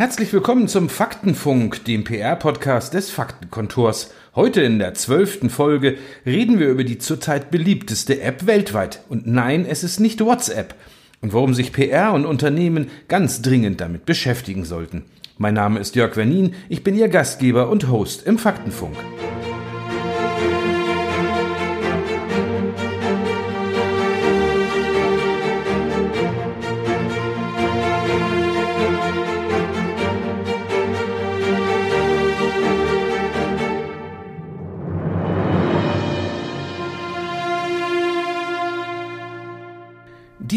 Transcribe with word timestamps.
Herzlich 0.00 0.32
willkommen 0.32 0.66
zum 0.66 0.88
Faktenfunk, 0.88 1.84
dem 1.84 2.04
PR-Podcast 2.04 2.94
des 2.94 3.10
Faktenkontors. 3.10 4.14
Heute 4.34 4.62
in 4.62 4.78
der 4.78 4.94
zwölften 4.94 5.50
Folge 5.50 5.98
reden 6.24 6.58
wir 6.58 6.70
über 6.70 6.84
die 6.84 6.96
zurzeit 6.96 7.50
beliebteste 7.50 8.22
App 8.22 8.46
weltweit. 8.46 9.02
Und 9.10 9.26
nein, 9.26 9.66
es 9.68 9.84
ist 9.84 10.00
nicht 10.00 10.24
WhatsApp. 10.24 10.74
Und 11.20 11.34
warum 11.34 11.52
sich 11.52 11.74
PR 11.74 12.14
und 12.14 12.24
Unternehmen 12.24 12.88
ganz 13.08 13.42
dringend 13.42 13.82
damit 13.82 14.06
beschäftigen 14.06 14.64
sollten. 14.64 15.04
Mein 15.36 15.52
Name 15.52 15.78
ist 15.78 15.94
Jörg 15.96 16.16
Wernin, 16.16 16.54
ich 16.70 16.82
bin 16.82 16.96
Ihr 16.96 17.08
Gastgeber 17.08 17.68
und 17.68 17.90
Host 17.90 18.26
im 18.26 18.38
Faktenfunk. 18.38 18.96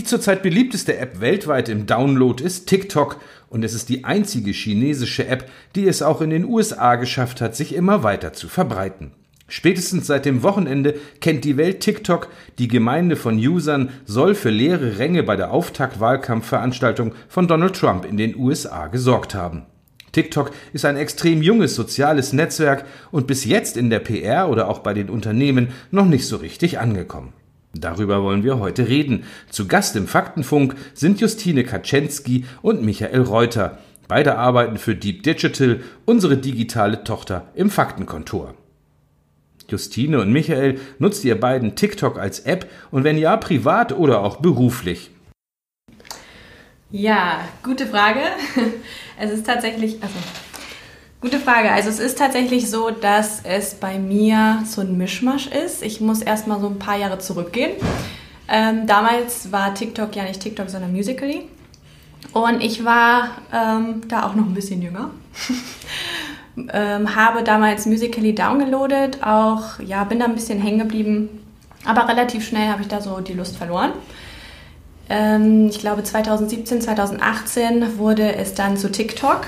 Die 0.03 0.09
zurzeit 0.09 0.43
beliebteste 0.43 0.97
App 0.97 1.21
weltweit 1.21 1.69
im 1.69 1.85
Download 1.85 2.43
ist 2.43 2.67
TikTok 2.67 3.21
und 3.47 3.63
es 3.63 3.73
ist 3.73 3.87
die 3.87 4.03
einzige 4.03 4.51
chinesische 4.51 5.27
App, 5.27 5.49
die 5.75 5.87
es 5.87 6.01
auch 6.01 6.19
in 6.19 6.29
den 6.29 6.43
USA 6.43 6.95
geschafft 6.95 7.39
hat, 7.39 7.55
sich 7.55 7.73
immer 7.73 8.03
weiter 8.03 8.33
zu 8.33 8.49
verbreiten. 8.49 9.13
Spätestens 9.47 10.05
seit 10.05 10.25
dem 10.25 10.43
Wochenende 10.43 10.95
kennt 11.21 11.45
die 11.45 11.55
Welt 11.55 11.79
TikTok. 11.79 12.27
Die 12.59 12.67
Gemeinde 12.67 13.15
von 13.15 13.37
Usern 13.37 13.91
soll 14.03 14.35
für 14.35 14.49
leere 14.49 14.99
Ränge 14.99 15.23
bei 15.23 15.37
der 15.37 15.51
Auftaktwahlkampfveranstaltung 15.51 17.15
von 17.29 17.47
Donald 17.47 17.77
Trump 17.77 18.03
in 18.03 18.17
den 18.17 18.35
USA 18.35 18.87
gesorgt 18.87 19.33
haben. 19.33 19.67
TikTok 20.11 20.51
ist 20.73 20.83
ein 20.83 20.97
extrem 20.97 21.41
junges 21.41 21.75
soziales 21.75 22.33
Netzwerk 22.33 22.83
und 23.11 23.25
bis 23.25 23.45
jetzt 23.45 23.77
in 23.77 23.89
der 23.89 23.99
PR 23.99 24.49
oder 24.49 24.67
auch 24.67 24.79
bei 24.79 24.93
den 24.93 25.09
Unternehmen 25.09 25.69
noch 25.91 26.05
nicht 26.05 26.27
so 26.27 26.35
richtig 26.35 26.77
angekommen. 26.77 27.31
Darüber 27.73 28.21
wollen 28.21 28.43
wir 28.43 28.59
heute 28.59 28.87
reden. 28.87 29.23
Zu 29.49 29.67
Gast 29.67 29.95
im 29.95 30.07
Faktenfunk 30.07 30.75
sind 30.93 31.19
Justine 31.19 31.63
Kaczynski 31.63 32.45
und 32.61 32.83
Michael 32.83 33.21
Reuter. 33.21 33.79
Beide 34.07 34.37
arbeiten 34.37 34.77
für 34.77 34.95
Deep 34.95 35.23
Digital, 35.23 35.81
unsere 36.05 36.37
digitale 36.37 37.03
Tochter 37.03 37.47
im 37.55 37.71
Faktenkontor. 37.71 38.53
Justine 39.69 40.19
und 40.19 40.31
Michael, 40.31 40.79
nutzt 40.99 41.25
ihr 41.25 41.39
beiden 41.39 41.75
TikTok 41.75 42.19
als 42.19 42.41
App 42.41 42.69
und 42.91 43.03
wenn 43.03 43.17
ja, 43.17 43.37
privat 43.37 43.91
oder 43.91 44.21
auch 44.21 44.37
beruflich? 44.37 45.09
Ja, 46.91 47.39
gute 47.63 47.87
Frage. 47.87 48.19
Es 49.15 49.29
ist 49.31 49.45
tatsächlich, 49.45 50.01
also 50.01 50.15
Gute 51.23 51.39
Frage. 51.39 51.71
Also 51.71 51.87
es 51.87 51.99
ist 51.99 52.17
tatsächlich 52.17 52.69
so, 52.69 52.89
dass 52.89 53.43
es 53.45 53.75
bei 53.75 53.97
mir 53.97 54.61
so 54.65 54.81
ein 54.81 54.97
Mischmasch 54.97 55.47
ist. 55.47 55.81
Ich 55.81 56.01
muss 56.01 56.21
erstmal 56.21 56.59
so 56.59 56.67
ein 56.67 56.79
paar 56.79 56.97
Jahre 56.97 57.17
zurückgehen. 57.17 57.71
Ähm, 58.49 58.87
damals 58.87 59.49
war 59.49 59.73
TikTok 59.73 60.13
ja 60.17 60.23
nicht 60.23 60.41
TikTok, 60.41 60.69
sondern 60.69 60.91
Musically. 60.91 61.47
Und 62.33 62.61
ich 62.61 62.83
war 62.83 63.37
ähm, 63.53 64.01
da 64.09 64.27
auch 64.27 64.35
noch 64.35 64.45
ein 64.45 64.53
bisschen 64.53 64.81
jünger. 64.81 65.11
ähm, 66.73 67.15
habe 67.15 67.41
damals 67.43 67.85
Musically 67.85 68.35
downgeloadet, 68.35 69.23
auch, 69.23 69.79
ja, 69.79 70.03
bin 70.03 70.19
da 70.19 70.25
ein 70.25 70.35
bisschen 70.35 70.59
hängen 70.59 70.79
geblieben. 70.79 71.29
Aber 71.85 72.09
relativ 72.09 72.45
schnell 72.45 72.67
habe 72.67 72.81
ich 72.81 72.89
da 72.89 72.99
so 72.99 73.21
die 73.21 73.31
Lust 73.31 73.55
verloren. 73.55 73.93
Ähm, 75.09 75.69
ich 75.69 75.79
glaube 75.79 76.03
2017, 76.03 76.81
2018 76.81 77.97
wurde 77.97 78.35
es 78.35 78.55
dann 78.55 78.75
zu 78.75 78.91
TikTok. 78.91 79.47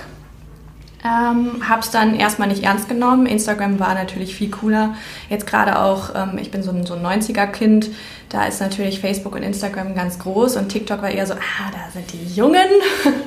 Ähm, 1.05 1.69
habe 1.69 1.81
es 1.81 1.91
dann 1.91 2.15
erstmal 2.15 2.47
nicht 2.47 2.63
ernst 2.63 2.89
genommen. 2.89 3.27
Instagram 3.27 3.79
war 3.79 3.93
natürlich 3.93 4.35
viel 4.35 4.49
cooler. 4.49 4.95
Jetzt 5.29 5.45
gerade 5.45 5.79
auch, 5.79 6.15
ähm, 6.15 6.39
ich 6.41 6.49
bin 6.49 6.63
so 6.63 6.71
ein, 6.71 6.83
so 6.83 6.95
ein 6.95 7.05
90er-Kind, 7.05 7.91
da 8.29 8.45
ist 8.45 8.59
natürlich 8.59 9.01
Facebook 9.01 9.35
und 9.35 9.43
Instagram 9.43 9.93
ganz 9.93 10.17
groß 10.17 10.55
und 10.55 10.69
TikTok 10.69 11.03
war 11.03 11.11
eher 11.11 11.27
so, 11.27 11.35
ah, 11.35 11.71
da 11.71 11.91
sind 11.93 12.11
die 12.11 12.33
Jungen, 12.33 12.65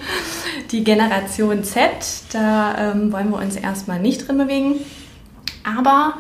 die 0.72 0.82
Generation 0.82 1.62
Z, 1.62 1.88
da 2.32 2.92
ähm, 2.92 3.12
wollen 3.12 3.30
wir 3.30 3.38
uns 3.38 3.54
erstmal 3.54 4.00
nicht 4.00 4.26
drin 4.26 4.38
bewegen. 4.38 4.74
Aber 5.62 6.14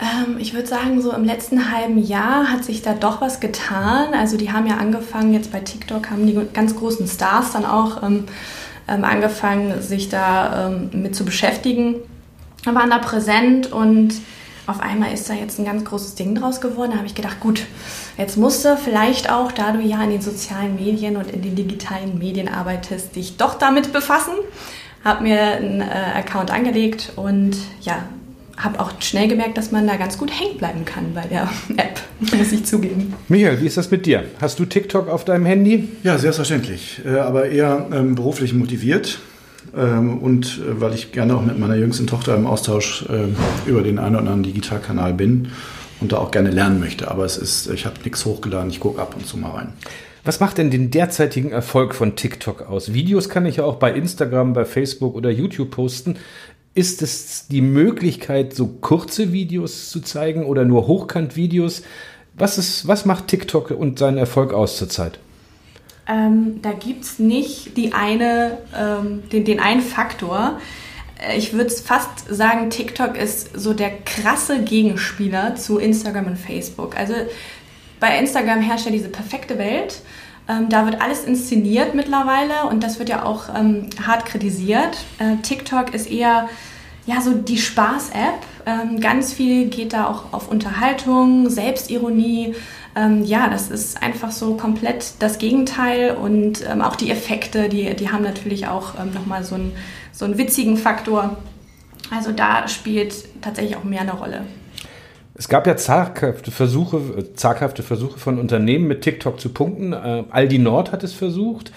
ähm, 0.00 0.38
ich 0.38 0.52
würde 0.52 0.66
sagen, 0.66 1.00
so 1.00 1.12
im 1.12 1.24
letzten 1.24 1.70
halben 1.70 2.02
Jahr 2.02 2.50
hat 2.50 2.64
sich 2.64 2.82
da 2.82 2.94
doch 2.94 3.20
was 3.20 3.38
getan. 3.38 4.14
Also 4.14 4.36
die 4.36 4.50
haben 4.50 4.66
ja 4.66 4.78
angefangen, 4.78 5.32
jetzt 5.32 5.52
bei 5.52 5.60
TikTok 5.60 6.10
haben 6.10 6.26
die 6.26 6.36
ganz 6.52 6.74
großen 6.74 7.06
Stars 7.06 7.52
dann 7.52 7.64
auch 7.64 8.02
ähm, 8.88 9.04
angefangen, 9.04 9.80
sich 9.82 10.08
da 10.08 10.68
ähm, 10.68 10.90
mit 11.02 11.14
zu 11.14 11.24
beschäftigen, 11.24 11.96
waren 12.64 12.90
da 12.90 12.98
präsent 12.98 13.72
und 13.72 14.14
auf 14.66 14.80
einmal 14.80 15.12
ist 15.12 15.28
da 15.28 15.34
jetzt 15.34 15.58
ein 15.58 15.64
ganz 15.64 15.84
großes 15.84 16.14
Ding 16.14 16.34
draus 16.34 16.60
geworden. 16.60 16.92
Da 16.92 16.98
habe 16.98 17.06
ich 17.06 17.16
gedacht, 17.16 17.40
gut, 17.40 17.66
jetzt 18.16 18.36
musst 18.36 18.64
du 18.64 18.76
vielleicht 18.76 19.30
auch, 19.30 19.50
da 19.50 19.72
du 19.72 19.80
ja 19.80 20.02
in 20.04 20.10
den 20.10 20.22
sozialen 20.22 20.76
Medien 20.76 21.16
und 21.16 21.30
in 21.30 21.42
den 21.42 21.56
digitalen 21.56 22.18
Medien 22.18 22.48
arbeitest, 22.48 23.16
dich 23.16 23.36
doch 23.36 23.54
damit 23.54 23.92
befassen. 23.92 24.34
Habe 25.04 25.24
mir 25.24 25.40
einen 25.40 25.80
äh, 25.80 25.84
Account 26.14 26.52
angelegt 26.52 27.12
und 27.16 27.56
ja, 27.80 28.04
habe 28.62 28.80
auch 28.80 28.92
schnell 29.00 29.28
gemerkt, 29.28 29.58
dass 29.58 29.72
man 29.72 29.86
da 29.86 29.96
ganz 29.96 30.18
gut 30.18 30.30
hängen 30.30 30.56
bleiben 30.58 30.84
kann 30.84 31.14
bei 31.14 31.26
der 31.26 31.42
App, 31.76 32.00
muss 32.20 32.52
ich 32.52 32.64
zugeben. 32.64 33.14
Michael, 33.28 33.60
wie 33.60 33.66
ist 33.66 33.76
das 33.76 33.90
mit 33.90 34.06
dir? 34.06 34.24
Hast 34.40 34.58
du 34.58 34.64
TikTok 34.64 35.08
auf 35.08 35.24
deinem 35.24 35.46
Handy? 35.46 35.88
Ja, 36.02 36.18
selbstverständlich, 36.18 37.00
äh, 37.04 37.18
aber 37.18 37.46
eher 37.46 37.88
ähm, 37.92 38.14
beruflich 38.14 38.54
motiviert. 38.54 39.18
Ähm, 39.76 40.18
und 40.18 40.58
äh, 40.58 40.80
weil 40.80 40.94
ich 40.94 41.12
gerne 41.12 41.36
auch 41.36 41.42
mit 41.42 41.58
meiner 41.58 41.76
jüngsten 41.76 42.06
Tochter 42.06 42.34
im 42.34 42.46
Austausch 42.46 43.04
äh, 43.08 43.68
über 43.68 43.82
den 43.82 43.98
einen 43.98 44.16
oder 44.16 44.18
anderen 44.18 44.42
Digitalkanal 44.42 45.14
bin 45.14 45.48
und 46.00 46.12
da 46.12 46.18
auch 46.18 46.30
gerne 46.30 46.50
lernen 46.50 46.80
möchte. 46.80 47.10
Aber 47.10 47.24
es 47.24 47.38
ist, 47.38 47.70
ich 47.70 47.86
habe 47.86 47.96
nichts 48.04 48.24
hochgeladen, 48.24 48.70
ich 48.70 48.80
gucke 48.80 49.00
ab 49.00 49.14
und 49.16 49.26
zu 49.26 49.38
mal 49.38 49.50
rein. 49.50 49.72
Was 50.24 50.38
macht 50.38 50.58
denn 50.58 50.70
den 50.70 50.90
derzeitigen 50.90 51.50
Erfolg 51.50 51.94
von 51.94 52.14
TikTok 52.14 52.62
aus? 52.62 52.92
Videos 52.92 53.28
kann 53.28 53.44
ich 53.44 53.56
ja 53.56 53.64
auch 53.64 53.76
bei 53.76 53.92
Instagram, 53.92 54.52
bei 54.52 54.64
Facebook 54.64 55.16
oder 55.16 55.30
YouTube 55.30 55.70
posten. 55.70 56.16
Ist 56.74 57.02
es 57.02 57.48
die 57.48 57.60
Möglichkeit, 57.60 58.54
so 58.54 58.66
kurze 58.66 59.32
Videos 59.32 59.90
zu 59.90 60.00
zeigen 60.00 60.44
oder 60.44 60.64
nur 60.64 60.86
Hochkant-Videos? 60.86 61.82
Was, 62.34 62.56
ist, 62.56 62.88
was 62.88 63.04
macht 63.04 63.28
TikTok 63.28 63.70
und 63.72 63.98
seinen 63.98 64.16
Erfolg 64.16 64.54
aus 64.54 64.78
zurzeit? 64.78 65.18
Ähm, 66.08 66.60
da 66.62 66.72
gibt 66.72 67.04
es 67.04 67.18
nicht 67.18 67.76
die 67.76 67.92
eine, 67.92 68.58
ähm, 68.76 69.22
den, 69.30 69.44
den 69.44 69.60
einen 69.60 69.82
Faktor. 69.82 70.58
Äh, 71.20 71.36
ich 71.36 71.52
würde 71.52 71.70
fast 71.70 72.26
sagen, 72.28 72.70
TikTok 72.70 73.16
ist 73.16 73.50
so 73.54 73.74
der 73.74 73.90
krasse 73.90 74.62
Gegenspieler 74.62 75.56
zu 75.56 75.78
Instagram 75.78 76.26
und 76.26 76.38
Facebook. 76.38 76.96
Also 76.96 77.14
bei 78.00 78.18
Instagram 78.18 78.62
herrscht 78.62 78.86
ja 78.86 78.92
diese 78.92 79.08
perfekte 79.08 79.58
Welt. 79.58 80.00
Ähm, 80.52 80.68
da 80.68 80.84
wird 80.86 81.00
alles 81.00 81.24
inszeniert 81.24 81.94
mittlerweile 81.94 82.68
und 82.68 82.82
das 82.82 82.98
wird 82.98 83.08
ja 83.08 83.24
auch 83.24 83.44
ähm, 83.54 83.88
hart 84.04 84.26
kritisiert. 84.26 84.98
Äh, 85.18 85.36
TikTok 85.42 85.94
ist 85.94 86.10
eher 86.10 86.48
ja, 87.06 87.20
so 87.20 87.32
die 87.32 87.58
Spaß-App. 87.58 88.46
Ähm, 88.64 89.00
ganz 89.00 89.32
viel 89.32 89.68
geht 89.68 89.92
da 89.92 90.06
auch 90.06 90.32
auf 90.32 90.48
Unterhaltung, 90.48 91.50
Selbstironie. 91.50 92.54
Ähm, 92.94 93.24
ja, 93.24 93.48
das 93.48 93.70
ist 93.70 94.02
einfach 94.02 94.30
so 94.30 94.54
komplett 94.54 95.14
das 95.18 95.38
Gegenteil 95.38 96.14
und 96.14 96.64
ähm, 96.68 96.82
auch 96.82 96.94
die 96.94 97.10
Effekte, 97.10 97.68
die, 97.68 97.94
die 97.96 98.10
haben 98.10 98.22
natürlich 98.22 98.68
auch 98.68 98.94
ähm, 99.00 99.12
nochmal 99.12 99.42
so, 99.42 99.56
ein, 99.56 99.72
so 100.12 100.24
einen 100.24 100.38
witzigen 100.38 100.76
Faktor. 100.76 101.36
Also 102.14 102.30
da 102.32 102.68
spielt 102.68 103.14
tatsächlich 103.40 103.76
auch 103.76 103.84
mehr 103.84 104.02
eine 104.02 104.12
Rolle. 104.12 104.42
Es 105.42 105.48
gab 105.48 105.66
ja 105.66 105.76
zaghafte 105.76 106.52
Versuche, 106.52 107.34
zaghafte 107.34 107.82
Versuche 107.82 108.16
von 108.16 108.38
Unternehmen 108.38 108.86
mit 108.86 109.02
TikTok 109.02 109.40
zu 109.40 109.48
punkten. 109.48 109.92
Äh, 109.92 110.22
Aldi 110.30 110.58
Nord 110.58 110.92
hat 110.92 111.02
es 111.02 111.14
versucht. 111.14 111.72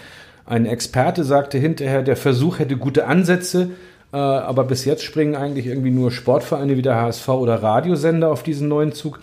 Ein 0.45 0.67
Experte 0.67 1.23
sagte 1.23 1.57
hinterher, 1.57 2.03
der 2.03 2.15
Versuch 2.15 2.59
hätte 2.59 2.77
gute 2.77 3.07
Ansätze, 3.07 3.71
äh, 4.13 4.17
aber 4.17 4.65
bis 4.65 4.85
jetzt 4.85 5.03
springen 5.03 5.35
eigentlich 5.35 5.65
irgendwie 5.65 5.89
nur 5.89 6.11
Sportvereine 6.11 6.77
wie 6.77 6.83
der 6.83 6.93
HSV 6.93 7.27
oder 7.27 7.63
Radiosender 7.63 8.29
auf 8.31 8.43
diesen 8.43 8.67
neuen 8.67 8.91
Zug. 8.91 9.19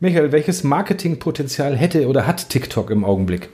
Michael, 0.00 0.32
welches 0.32 0.64
Marketingpotenzial 0.64 1.76
hätte 1.76 2.08
oder 2.08 2.26
hat 2.26 2.48
TikTok 2.48 2.88
im 2.88 3.04
Augenblick? 3.04 3.50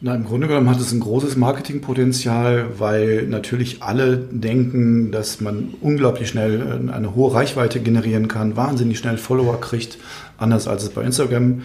Na, 0.00 0.14
im 0.14 0.24
Grunde 0.24 0.46
genommen 0.46 0.70
hat 0.70 0.80
es 0.80 0.92
ein 0.92 1.00
großes 1.00 1.34
Marketingpotenzial, 1.34 2.78
weil 2.78 3.26
natürlich 3.26 3.82
alle 3.82 4.16
denken, 4.16 5.10
dass 5.10 5.40
man 5.40 5.74
unglaublich 5.80 6.28
schnell 6.28 6.88
äh, 6.88 6.92
eine 6.92 7.16
hohe 7.16 7.34
Reichweite 7.34 7.80
generieren 7.80 8.28
kann, 8.28 8.56
wahnsinnig 8.56 8.98
schnell 8.98 9.18
Follower 9.18 9.60
kriegt, 9.60 9.98
anders 10.36 10.68
als 10.68 10.84
es 10.84 10.90
bei 10.90 11.02
Instagram 11.02 11.62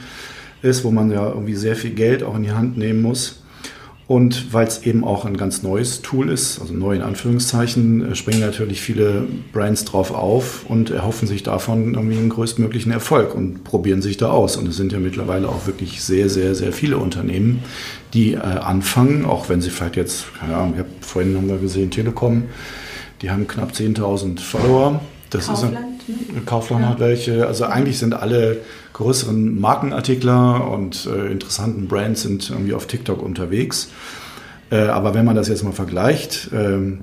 ist, 0.63 0.83
wo 0.83 0.89
man 0.89 1.11
ja 1.11 1.27
irgendwie 1.29 1.53
sehr 1.53 1.75
viel 1.75 1.91
Geld 1.91 2.23
auch 2.23 2.35
in 2.35 2.41
die 2.41 2.53
Hand 2.53 2.75
nehmen 2.75 3.03
muss. 3.03 3.42
Und 4.05 4.53
weil 4.53 4.67
es 4.67 4.83
eben 4.83 5.05
auch 5.05 5.23
ein 5.23 5.37
ganz 5.37 5.63
neues 5.63 6.01
Tool 6.01 6.29
ist, 6.29 6.59
also 6.59 6.73
neu 6.73 6.95
in 6.95 7.01
Anführungszeichen, 7.01 8.11
äh, 8.11 8.15
springen 8.15 8.41
natürlich 8.41 8.81
viele 8.81 9.25
Brands 9.53 9.85
drauf 9.85 10.11
auf 10.11 10.65
und 10.67 10.89
erhoffen 10.89 11.27
sich 11.27 11.43
davon 11.43 11.93
irgendwie 11.93 12.17
einen 12.17 12.29
größtmöglichen 12.29 12.91
Erfolg 12.91 13.33
und 13.33 13.63
probieren 13.63 14.01
sich 14.01 14.17
da 14.17 14.29
aus. 14.29 14.57
Und 14.57 14.67
es 14.67 14.75
sind 14.75 14.91
ja 14.91 14.99
mittlerweile 14.99 15.47
auch 15.47 15.67
wirklich 15.67 16.03
sehr, 16.03 16.29
sehr, 16.29 16.53
sehr 16.53 16.73
viele 16.73 16.97
Unternehmen, 16.97 17.63
die 18.13 18.33
äh, 18.33 18.39
anfangen, 18.39 19.25
auch 19.25 19.47
wenn 19.47 19.61
sie 19.61 19.69
vielleicht 19.69 19.95
jetzt, 19.95 20.25
keine 20.37 20.57
Ahnung, 20.57 20.77
hab, 20.77 20.87
vorhin 20.99 21.37
haben 21.37 21.47
wir 21.47 21.57
gesehen, 21.57 21.89
Telekom, 21.89 22.43
die 23.21 23.31
haben 23.31 23.47
knapp 23.47 23.71
10.000 23.71 24.41
Follower. 24.41 24.99
Das 25.29 25.47
Kaufland, 25.47 25.77
ist 26.07 26.35
ein, 26.35 26.45
Kaufland 26.45 26.81
ja. 26.83 26.89
hat 26.89 26.99
welche. 26.99 27.47
Also 27.47 27.65
eigentlich 27.65 27.97
sind 27.97 28.13
alle 28.13 28.57
größeren 28.93 29.59
Markenartikler 29.59 30.69
und 30.69 31.07
äh, 31.07 31.31
interessanten 31.31 31.87
Brands 31.87 32.21
sind 32.21 32.49
irgendwie 32.49 32.73
auf 32.73 32.87
TikTok 32.87 33.21
unterwegs. 33.21 33.89
Äh, 34.71 34.77
aber 34.87 35.13
wenn 35.13 35.25
man 35.25 35.35
das 35.35 35.49
jetzt 35.49 35.63
mal 35.63 35.73
vergleicht, 35.73 36.51
äh, 36.53 36.97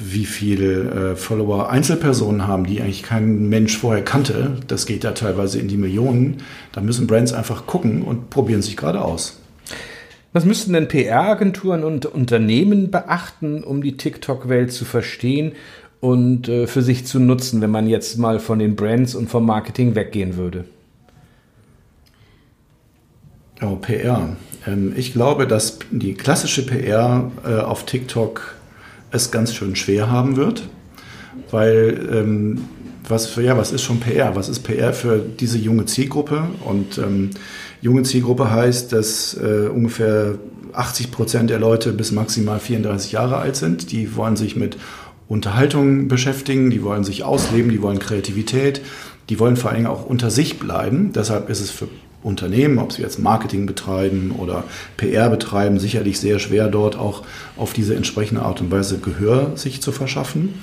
wie 0.00 0.24
viele 0.24 1.12
äh, 1.12 1.16
Follower 1.16 1.70
Einzelpersonen 1.70 2.46
haben, 2.46 2.66
die 2.66 2.80
eigentlich 2.80 3.02
kein 3.02 3.48
Mensch 3.48 3.78
vorher 3.78 4.04
kannte, 4.04 4.56
das 4.66 4.86
geht 4.86 5.04
ja 5.04 5.12
teilweise 5.12 5.58
in 5.58 5.68
die 5.68 5.76
Millionen, 5.76 6.38
da 6.72 6.80
müssen 6.80 7.06
Brands 7.06 7.32
einfach 7.32 7.66
gucken 7.66 8.02
und 8.02 8.30
probieren 8.30 8.62
sich 8.62 8.76
gerade 8.76 9.02
aus. 9.02 9.40
Was 10.32 10.44
müssten 10.44 10.74
denn 10.74 10.88
PR-Agenturen 10.88 11.82
und 11.82 12.04
Unternehmen 12.04 12.90
beachten, 12.90 13.64
um 13.64 13.82
die 13.82 13.96
TikTok-Welt 13.96 14.70
zu 14.70 14.84
verstehen 14.84 15.52
und 16.00 16.48
äh, 16.48 16.66
für 16.66 16.82
sich 16.82 17.06
zu 17.06 17.18
nutzen, 17.18 17.62
wenn 17.62 17.70
man 17.70 17.88
jetzt 17.88 18.18
mal 18.18 18.38
von 18.38 18.58
den 18.58 18.76
Brands 18.76 19.14
und 19.14 19.30
vom 19.30 19.46
Marketing 19.46 19.94
weggehen 19.94 20.36
würde? 20.36 20.66
Oh, 23.62 23.76
PR. 23.76 24.36
Ähm, 24.66 24.92
ich 24.96 25.12
glaube, 25.12 25.46
dass 25.46 25.78
die 25.90 26.14
klassische 26.14 26.64
PR 26.66 27.30
äh, 27.44 27.54
auf 27.54 27.86
TikTok 27.86 28.54
es 29.10 29.30
ganz 29.30 29.54
schön 29.54 29.76
schwer 29.76 30.10
haben 30.10 30.36
wird, 30.36 30.68
weil 31.50 32.08
ähm, 32.12 32.64
was, 33.08 33.26
für, 33.26 33.42
ja, 33.42 33.56
was 33.56 33.72
ist 33.72 33.82
schon 33.82 34.00
PR? 34.00 34.36
Was 34.36 34.48
ist 34.48 34.60
PR 34.60 34.92
für 34.92 35.18
diese 35.18 35.58
junge 35.58 35.86
Zielgruppe? 35.86 36.42
Und 36.64 36.98
ähm, 36.98 37.30
junge 37.80 38.02
Zielgruppe 38.02 38.50
heißt, 38.50 38.92
dass 38.92 39.34
äh, 39.34 39.68
ungefähr 39.68 40.34
80 40.72 41.10
Prozent 41.10 41.50
der 41.50 41.58
Leute 41.58 41.92
bis 41.92 42.12
maximal 42.12 42.60
34 42.60 43.12
Jahre 43.12 43.38
alt 43.38 43.56
sind. 43.56 43.92
Die 43.92 44.16
wollen 44.16 44.36
sich 44.36 44.56
mit 44.56 44.76
Unterhaltung 45.28 46.08
beschäftigen, 46.08 46.70
die 46.70 46.82
wollen 46.82 47.04
sich 47.04 47.24
ausleben, 47.24 47.70
die 47.70 47.80
wollen 47.80 47.98
Kreativität, 47.98 48.82
die 49.28 49.38
wollen 49.38 49.56
vor 49.56 49.70
allem 49.70 49.86
auch 49.86 50.04
unter 50.04 50.30
sich 50.30 50.58
bleiben. 50.58 51.12
Deshalb 51.14 51.48
ist 51.48 51.60
es 51.60 51.70
für 51.70 51.88
Unternehmen, 52.26 52.78
ob 52.78 52.92
sie 52.92 53.02
jetzt 53.02 53.20
Marketing 53.20 53.66
betreiben 53.66 54.32
oder 54.36 54.64
PR 54.96 55.30
betreiben, 55.30 55.78
sicherlich 55.78 56.18
sehr 56.18 56.40
schwer, 56.40 56.68
dort 56.68 56.96
auch 56.96 57.22
auf 57.56 57.72
diese 57.72 57.94
entsprechende 57.94 58.42
Art 58.42 58.60
und 58.60 58.70
Weise 58.70 58.98
Gehör 58.98 59.56
sich 59.56 59.80
zu 59.80 59.92
verschaffen. 59.92 60.54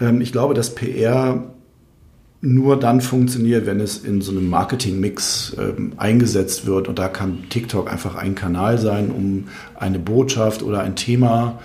Ähm, 0.00 0.20
ich 0.22 0.32
glaube, 0.32 0.54
dass 0.54 0.74
PR 0.74 1.44
nur 2.40 2.78
dann 2.78 3.00
funktioniert, 3.00 3.66
wenn 3.66 3.80
es 3.80 3.98
in 3.98 4.20
so 4.20 4.30
einem 4.30 4.48
Marketing-Mix 4.48 5.56
ähm, 5.58 5.92
eingesetzt 5.96 6.66
wird. 6.66 6.88
Und 6.88 6.98
da 6.98 7.08
kann 7.08 7.48
TikTok 7.50 7.90
einfach 7.90 8.14
ein 8.14 8.34
Kanal 8.34 8.78
sein, 8.78 9.10
um 9.10 9.48
eine 9.74 9.98
Botschaft 9.98 10.62
oder 10.62 10.80
ein 10.80 10.94
Thema 10.96 11.58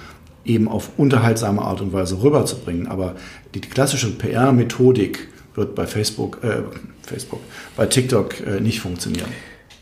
eben 0.46 0.68
auf 0.68 0.92
unterhaltsame 0.98 1.62
Art 1.62 1.80
und 1.80 1.94
Weise 1.94 2.22
rüberzubringen. 2.22 2.88
Aber 2.88 3.16
die 3.54 3.62
klassische 3.62 4.10
PR-Methodik 4.10 5.30
wird 5.56 5.76
bei 5.76 5.86
Facebook, 5.86 6.44
äh, 6.44 6.64
Facebook, 7.06 7.42
bei 7.76 7.86
TikTok 7.86 8.40
äh, 8.46 8.60
nicht 8.60 8.80
funktionieren. 8.80 9.30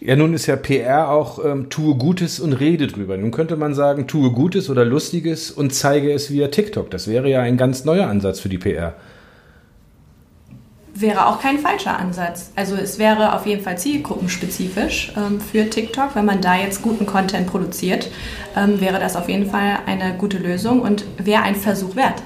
Ja, 0.03 0.15
nun 0.15 0.33
ist 0.33 0.47
ja 0.47 0.56
PR 0.56 1.12
auch 1.12 1.45
ähm, 1.45 1.69
tue 1.69 1.94
Gutes 1.95 2.39
und 2.39 2.53
rede 2.53 2.88
drüber. 2.88 3.18
Nun 3.18 3.29
könnte 3.29 3.56
man 3.56 3.75
sagen, 3.75 4.07
tue 4.07 4.31
Gutes 4.31 4.68
oder 4.71 4.83
Lustiges 4.83 5.51
und 5.51 5.75
zeige 5.75 6.12
es 6.12 6.31
via 6.31 6.47
TikTok. 6.47 6.89
Das 6.89 7.07
wäre 7.07 7.29
ja 7.29 7.41
ein 7.41 7.56
ganz 7.56 7.85
neuer 7.85 8.07
Ansatz 8.07 8.39
für 8.39 8.50
die 8.50 8.57
PR. 8.57 8.95
Wäre 10.95 11.27
auch 11.27 11.39
kein 11.39 11.59
falscher 11.59 11.97
Ansatz. 12.00 12.51
Also 12.56 12.75
es 12.75 12.97
wäre 12.97 13.35
auf 13.35 13.45
jeden 13.45 13.63
Fall 13.63 13.77
zielgruppenspezifisch 13.77 15.13
ähm, 15.15 15.39
für 15.39 15.69
TikTok. 15.69 16.15
Wenn 16.15 16.25
man 16.25 16.41
da 16.41 16.56
jetzt 16.57 16.81
guten 16.81 17.06
Content 17.06 17.45
produziert, 17.45 18.09
ähm, 18.57 18.81
wäre 18.81 19.00
das 19.00 19.15
auf 19.15 19.29
jeden 19.29 19.51
Fall 19.51 19.79
eine 19.85 20.17
gute 20.17 20.39
Lösung 20.39 20.81
und 20.81 21.06
wäre 21.17 21.44
ein 21.44 21.56
Versuch 21.56 21.95
wert. 21.95 22.24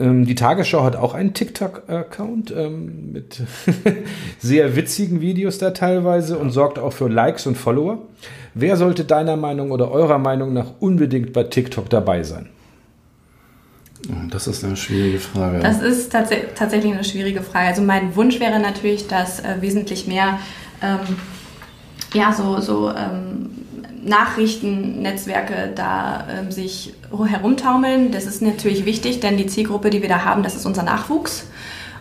Ähm, 0.00 0.24
die 0.24 0.34
Tagesschau 0.34 0.82
hat 0.82 0.96
auch 0.96 1.12
einen 1.14 1.34
TikTok-Account 1.34 2.52
ähm, 2.56 3.12
mit 3.12 3.42
sehr 4.38 4.74
witzigen 4.74 5.20
Videos 5.20 5.58
da 5.58 5.70
teilweise 5.70 6.38
und 6.38 6.50
sorgt 6.50 6.78
auch 6.78 6.92
für 6.92 7.08
Likes 7.08 7.46
und 7.46 7.56
Follower. 7.56 7.98
Wer 8.54 8.76
sollte 8.76 9.04
deiner 9.04 9.36
Meinung 9.36 9.70
oder 9.70 9.90
eurer 9.90 10.18
Meinung 10.18 10.54
nach 10.54 10.72
unbedingt 10.80 11.32
bei 11.32 11.44
TikTok 11.44 11.90
dabei 11.90 12.22
sein? 12.22 12.48
Das 14.30 14.46
ist 14.46 14.64
eine 14.64 14.76
schwierige 14.76 15.18
Frage. 15.18 15.58
Das 15.60 15.82
ist 15.82 16.10
tats 16.10 16.30
tatsächlich 16.54 16.94
eine 16.94 17.04
schwierige 17.04 17.42
Frage. 17.42 17.68
Also 17.68 17.82
mein 17.82 18.16
Wunsch 18.16 18.40
wäre 18.40 18.58
natürlich, 18.58 19.06
dass 19.06 19.40
äh, 19.40 19.56
wesentlich 19.60 20.06
mehr 20.06 20.38
ähm, 20.82 21.16
ja, 22.14 22.32
so, 22.32 22.60
so 22.60 22.90
ähm, 22.90 23.29
Nachrichtennetzwerke 24.02 25.72
da 25.74 26.26
ähm, 26.30 26.50
sich 26.50 26.94
herumtaumeln. 27.10 28.12
Das 28.12 28.26
ist 28.26 28.42
natürlich 28.42 28.84
wichtig, 28.84 29.20
denn 29.20 29.36
die 29.36 29.46
Zielgruppe, 29.46 29.90
die 29.90 30.02
wir 30.02 30.08
da 30.08 30.24
haben, 30.24 30.42
das 30.42 30.56
ist 30.56 30.66
unser 30.66 30.82
Nachwuchs. 30.82 31.46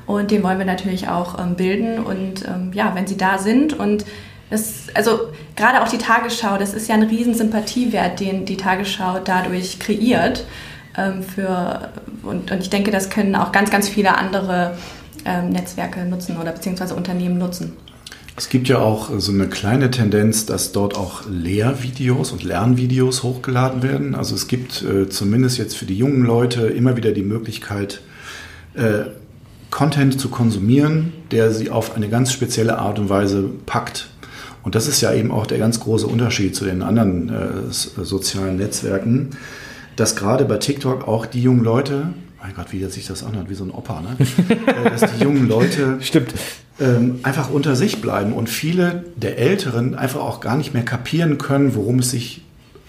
Und 0.06 0.32
den 0.32 0.42
wollen 0.42 0.58
wir 0.58 0.66
natürlich 0.66 1.08
auch 1.08 1.40
ähm, 1.40 1.56
bilden. 1.56 2.00
Und 2.00 2.48
ähm, 2.48 2.72
ja, 2.74 2.96
wenn 2.96 3.06
sie 3.06 3.18
da 3.18 3.38
sind 3.38 3.74
und 3.74 4.06
das, 4.50 4.88
also 4.96 5.30
gerade 5.56 5.84
auch 5.84 5.88
die 5.88 6.00
Tagesschau, 6.00 6.58
das 6.58 6.74
ist 6.74 6.90
ja 6.90 6.96
ein 6.96 7.04
riesen 7.04 7.36
Sympathiewert, 7.36 8.20
den 8.20 8.46
die 8.46 8.58
Tagesschau 8.58 9.20
dadurch 9.24 9.80
kreiert. 9.80 10.46
Ähm, 10.98 11.22
für, 11.22 11.92
und, 12.24 12.52
und 12.52 12.60
ich 12.60 12.70
denke, 12.70 12.90
das 12.90 13.10
können 13.10 13.36
auch 13.36 13.52
ganz, 13.52 13.70
ganz 13.70 13.88
viele 13.88 14.18
andere 14.18 14.76
ähm, 15.26 15.50
Netzwerke 15.50 16.00
nutzen 16.06 16.38
oder 16.38 16.52
beziehungsweise 16.52 16.96
Unternehmen 16.96 17.38
nutzen. 17.38 17.78
Es 18.40 18.48
gibt 18.48 18.70
ja 18.70 18.78
auch 18.78 19.10
so 19.18 19.34
eine 19.34 19.50
kleine 19.50 19.92
Tendenz, 19.92 20.46
dass 20.46 20.72
dort 20.72 20.96
auch 20.96 21.24
Lehrvideos 21.30 22.32
und 22.32 22.46
Lernvideos 22.46 23.22
hochgeladen 23.22 23.84
werden. 23.84 24.16
Also 24.16 24.34
es 24.34 24.48
gibt 24.48 24.82
äh, 24.82 25.10
zumindest 25.10 25.58
jetzt 25.58 25.76
für 25.76 25.84
die 25.84 25.98
jungen 25.98 26.24
Leute 26.24 26.68
immer 26.68 26.96
wieder 26.96 27.12
die 27.12 27.24
Möglichkeit, 27.24 28.00
äh, 28.76 29.10
Content 29.72 30.22
zu 30.22 30.30
konsumieren, 30.30 31.12
der 31.32 31.52
sie 31.52 31.70
auf 31.70 31.98
eine 31.98 32.08
ganz 32.08 32.32
spezielle 32.32 32.78
Art 32.78 32.98
und 32.98 33.10
Weise 33.10 33.44
packt. 33.66 34.10
Und 34.64 34.74
das 34.74 34.88
ist 34.88 35.02
ja 35.02 35.14
eben 35.14 35.32
auch 35.32 35.46
der 35.46 35.58
ganz 35.58 35.82
große 35.82 36.08
Unterschied 36.08 36.56
zu 36.56 36.64
den 36.64 36.82
anderen 36.82 37.28
äh, 37.28 37.44
sozialen 37.70 38.56
Netzwerken, 38.56 39.32
dass 39.98 40.16
gerade 40.16 40.46
bei 40.46 40.56
TikTok 40.56 41.10
auch 41.10 41.26
die 41.26 41.42
jungen 41.42 41.66
Leute, 41.66 42.14
mein 42.42 42.54
Gott, 42.56 42.68
wie 42.72 42.82
sich 42.86 43.06
das 43.06 43.22
anhört, 43.22 43.50
wie 43.50 43.56
so 43.56 43.66
ein 43.66 43.72
Opa, 43.72 44.00
ne? 44.00 44.16
Äh, 44.50 44.90
dass 44.92 45.12
die 45.12 45.26
jungen 45.26 45.50
Leute 45.50 45.98
Stimmt 46.00 46.34
ähm, 46.80 47.20
einfach 47.24 47.50
unter 47.50 47.76
sich 47.76 48.02
bleiben 48.02 48.34
und 48.34 48.50
viele 48.50 49.04
der 49.16 49.38
Älteren 49.38 49.96
einfach 49.96 50.22
auch 50.22 50.40
gar 50.40 50.58
nicht 50.58 50.74
mehr 50.74 50.84
kapieren 50.84 51.38
können, 51.38 51.76
worum 51.76 52.00
es 52.00 52.12
sich 52.12 52.42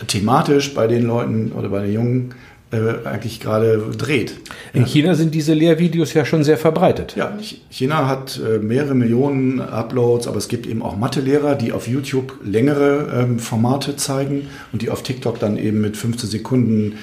thematisch 0.06 0.74
bei 0.74 0.86
den 0.86 1.06
Leuten 1.06 1.52
oder 1.52 1.68
bei 1.68 1.82
den 1.82 1.92
Jungen 1.92 2.34
äh, 2.72 3.06
eigentlich 3.06 3.40
gerade 3.40 3.78
dreht. 3.98 4.34
In 4.72 4.84
China 4.84 5.14
sind 5.14 5.34
diese 5.34 5.54
Lehrvideos 5.54 6.14
ja 6.14 6.24
schon 6.24 6.44
sehr 6.44 6.56
verbreitet. 6.56 7.16
Ja, 7.16 7.36
China 7.68 8.06
hat 8.06 8.40
äh, 8.40 8.58
mehrere 8.58 8.94
Millionen 8.94 9.60
Uploads, 9.60 10.28
aber 10.28 10.36
es 10.36 10.46
gibt 10.46 10.66
eben 10.66 10.80
auch 10.80 10.96
Mathelehrer, 10.96 11.56
die 11.56 11.72
auf 11.72 11.88
YouTube 11.88 12.34
längere 12.44 13.24
ähm, 13.24 13.38
Formate 13.40 13.96
zeigen 13.96 14.46
und 14.72 14.82
die 14.82 14.90
auf 14.90 15.02
TikTok 15.02 15.40
dann 15.40 15.56
eben 15.56 15.80
mit 15.80 15.96
15 15.96 16.30
Sekunden 16.30 16.94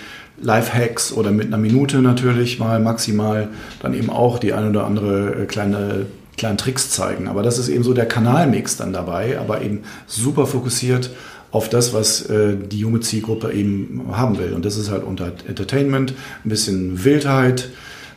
Live-Hacks 0.42 1.12
oder 1.12 1.32
mit 1.32 1.48
einer 1.48 1.58
Minute 1.58 2.02
natürlich 2.02 2.60
mal 2.60 2.80
maximal 2.80 3.50
dann 3.82 3.94
eben 3.94 4.10
auch 4.10 4.40
die 4.40 4.54
ein 4.54 4.70
oder 4.70 4.86
andere 4.86 5.44
äh, 5.44 5.46
kleine 5.48 6.06
kleinen 6.38 6.58
Tricks 6.58 6.90
zeigen. 6.92 7.28
Aber 7.28 7.44
das 7.44 7.58
ist 7.58 7.68
eben 7.68 7.84
so 7.84 7.94
der 7.94 8.08
Kanalmix 8.08 8.78
dann 8.78 8.94
dabei, 8.94 9.40
aber 9.40 9.62
eben 9.62 9.84
super 10.06 10.46
fokussiert 10.46 11.10
auf 11.52 11.70
das, 11.70 11.94
was 11.94 12.22
äh, 12.30 12.56
die 12.56 12.80
junge 12.80 13.00
Zielgruppe 13.00 13.52
eben 13.52 14.06
haben 14.12 14.38
will. 14.38 14.54
Und 14.54 14.66
das 14.66 14.78
ist 14.78 14.92
halt 14.92 15.04
unter 15.04 15.32
Entertainment, 15.48 16.14
ein 16.46 16.50
bisschen 16.50 17.04
Wildheit, 17.04 17.70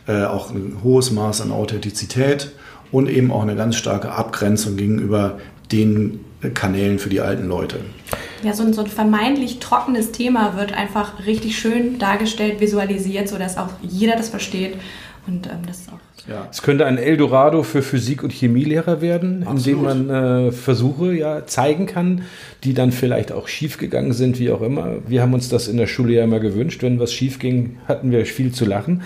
äh, 0.07 0.23
auch 0.23 0.51
ein 0.51 0.77
hohes 0.83 1.11
Maß 1.11 1.41
an 1.41 1.51
Authentizität 1.51 2.51
und 2.91 3.09
eben 3.09 3.31
auch 3.31 3.41
eine 3.41 3.55
ganz 3.55 3.75
starke 3.75 4.11
Abgrenzung 4.11 4.75
gegenüber 4.77 5.39
den 5.71 6.19
Kanälen 6.53 6.99
für 6.99 7.09
die 7.09 7.21
alten 7.21 7.47
Leute. 7.47 7.77
Ja, 8.43 8.53
so 8.53 8.63
ein, 8.63 8.73
so 8.73 8.81
ein 8.81 8.87
vermeintlich 8.87 9.59
trockenes 9.59 10.11
Thema 10.11 10.57
wird 10.57 10.73
einfach 10.73 11.25
richtig 11.25 11.57
schön 11.57 11.99
dargestellt, 11.99 12.59
visualisiert, 12.59 13.29
sodass 13.29 13.57
auch 13.57 13.69
jeder 13.81 14.15
das 14.15 14.29
versteht. 14.29 14.75
Und 15.27 15.47
ähm, 15.47 15.59
das 15.67 15.81
ist 15.81 15.89
auch 15.89 15.99
Ja. 16.27 16.47
Es 16.49 16.61
könnte 16.61 16.85
ein 16.85 16.97
Eldorado 16.97 17.63
für 17.63 17.81
Physik- 17.81 18.23
und 18.23 18.31
Chemielehrer 18.31 19.01
werden, 19.01 19.43
Absolut. 19.47 19.65
indem 19.65 20.07
man 20.07 20.47
äh, 20.47 20.51
Versuche 20.51 21.13
ja 21.13 21.45
zeigen 21.45 21.85
kann, 21.85 22.23
die 22.63 22.73
dann 22.73 22.91
vielleicht 22.91 23.31
auch 23.31 23.47
schiefgegangen 23.47 24.13
sind, 24.13 24.39
wie 24.39 24.51
auch 24.51 24.61
immer. 24.61 24.97
Wir 25.07 25.21
haben 25.21 25.33
uns 25.33 25.49
das 25.49 25.67
in 25.67 25.77
der 25.77 25.87
Schule 25.87 26.13
ja 26.13 26.23
immer 26.23 26.39
gewünscht. 26.39 26.83
Wenn 26.83 26.99
was 26.99 27.13
schief 27.13 27.39
ging, 27.39 27.77
hatten 27.87 28.11
wir 28.11 28.25
viel 28.25 28.51
zu 28.51 28.65
lachen. 28.65 29.03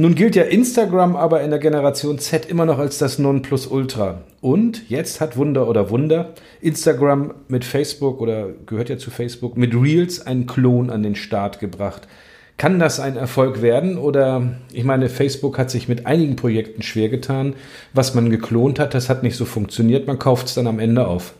Nun 0.00 0.14
gilt 0.14 0.36
ja 0.36 0.44
Instagram 0.44 1.16
aber 1.16 1.42
in 1.42 1.50
der 1.50 1.58
Generation 1.58 2.20
Z 2.20 2.46
immer 2.46 2.64
noch 2.64 2.78
als 2.78 2.98
das 2.98 3.18
Nonplusultra. 3.18 4.22
Und 4.40 4.88
jetzt 4.88 5.20
hat 5.20 5.36
Wunder 5.36 5.68
oder 5.68 5.90
Wunder 5.90 6.34
Instagram 6.60 7.34
mit 7.48 7.64
Facebook 7.64 8.20
oder 8.20 8.50
gehört 8.66 8.90
ja 8.90 8.98
zu 8.98 9.10
Facebook 9.10 9.56
mit 9.56 9.74
Reels 9.74 10.24
einen 10.24 10.46
Klon 10.46 10.90
an 10.90 11.02
den 11.02 11.16
Start 11.16 11.58
gebracht. 11.58 12.06
Kann 12.58 12.80
das 12.80 12.98
ein 12.98 13.16
Erfolg 13.16 13.62
werden? 13.62 13.98
Oder 13.98 14.42
ich 14.72 14.82
meine, 14.82 15.08
Facebook 15.08 15.58
hat 15.58 15.70
sich 15.70 15.88
mit 15.88 16.06
einigen 16.06 16.34
Projekten 16.34 16.82
schwer 16.82 17.08
getan. 17.08 17.54
Was 17.92 18.14
man 18.14 18.30
geklont 18.30 18.80
hat, 18.80 18.94
das 18.94 19.08
hat 19.08 19.22
nicht 19.22 19.36
so 19.36 19.44
funktioniert. 19.44 20.08
Man 20.08 20.18
kauft 20.18 20.48
es 20.48 20.54
dann 20.54 20.66
am 20.66 20.80
Ende 20.80 21.06
auf. 21.06 21.34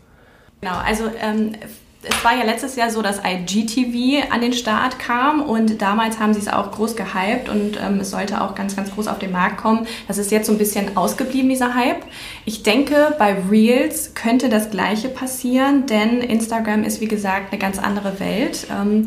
Genau, 0.61 0.77
also 0.77 1.05
ähm, 1.21 1.57
es 2.03 2.25
war 2.25 2.37
ja 2.37 2.45
letztes 2.45 2.77
Jahr 2.77 2.91
so, 2.91 3.03
dass 3.03 3.21
IGTV 3.25 4.33
an 4.33 4.41
den 4.41 4.53
Start 4.53 5.01
kam 5.01 5.43
und 5.43 5.83
damals 5.83 6.21
haben 6.21 6.33
sie 6.35 6.41
es 6.41 6.49
auch 6.49 6.71
groß 6.71 6.95
gehypt 6.95 7.49
und 7.49 7.77
ähm, 7.85 7.99
es 8.01 8.11
sollte 8.11 8.41
auch 8.41 8.55
ganz, 8.55 8.77
ganz 8.77 8.93
groß 8.93 9.09
auf 9.09 9.19
den 9.19 9.33
Markt 9.33 9.59
kommen. 9.59 9.87
Das 10.07 10.19
ist 10.19 10.31
jetzt 10.31 10.47
so 10.47 10.53
ein 10.53 10.59
bisschen 10.59 10.97
ausgeblieben, 10.97 11.49
dieser 11.49 11.75
Hype. 11.75 12.03
Ich 12.45 12.63
denke, 12.63 13.17
bei 13.19 13.37
Reels 13.51 14.15
könnte 14.15 14.49
das 14.49 14.71
Gleiche 14.71 15.09
passieren, 15.09 15.87
denn 15.87 16.21
Instagram 16.21 16.85
ist, 16.85 17.01
wie 17.01 17.09
gesagt, 17.09 17.53
eine 17.53 17.61
ganz 17.61 17.81
andere 17.81 18.21
Welt. 18.21 18.69
Ähm, 18.71 19.07